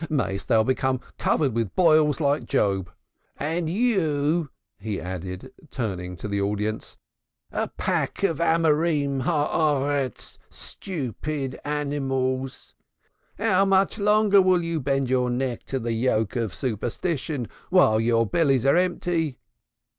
Mayest 0.09 0.47
thou 0.47 0.63
become 0.63 0.99
covered 1.19 1.53
with 1.53 1.75
boils 1.75 2.19
like 2.19 2.45
Job! 2.47 2.91
And 3.37 3.69
you," 3.69 4.49
he 4.79 4.99
added, 4.99 5.53
turning 5.69 6.17
on 6.25 6.31
the 6.31 6.41
audience, 6.41 6.97
"pack 7.77 8.23
of 8.23 8.39
Men 8.39 8.65
of 8.65 8.79
the 8.79 9.27
earth! 9.27 10.39
Stupid 10.49 11.59
animals! 11.63 12.73
How 13.37 13.63
much 13.63 13.99
longer 13.99 14.41
will 14.41 14.63
you 14.63 14.79
bend 14.79 15.07
your 15.07 15.29
neck 15.29 15.65
to 15.65 15.77
the 15.77 15.93
yoke 15.93 16.35
of 16.35 16.51
superstition 16.51 17.47
while 17.69 17.99
your 18.01 18.25
bellies 18.25 18.65
are 18.65 18.77
empty? 18.77 19.37